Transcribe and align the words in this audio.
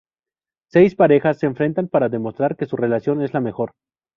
Seis 0.71 0.95
parejas 0.95 1.37
se 1.37 1.45
enfrentan 1.45 1.87
para 1.87 2.09
demostrar 2.09 2.55
que 2.55 2.65
su 2.65 2.75
relación 2.75 3.21
es 3.21 3.35
la 3.35 3.39
mejor. 3.39 3.73